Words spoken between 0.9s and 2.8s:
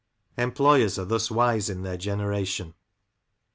are thus wise in their generation.